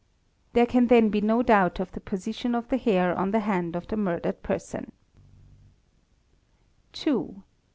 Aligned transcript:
4 0.53 0.53
¢ 0.53 0.53
5). 0.53 0.53
There 0.53 0.65
can 0.65 0.87
then 0.87 1.09
be 1.09 1.21
no 1.21 1.43
doubt 1.43 1.79
of 1.79 1.91
the 1.91 1.99
position 2.01 2.55
of 2.55 2.69
the 2.69 2.77
hair 2.77 3.15
on 3.15 3.29
the 3.29 3.41
hand 3.41 3.75
of 3.75 3.85
the 3.85 3.95
murdered 3.97 4.41
person. 4.41 4.93
| 5.75 6.93
2. 6.93 7.43